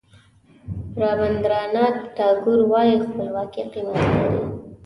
[1.01, 4.39] رابندراناټ ټاګور وایي خپلواکي قیمت لري.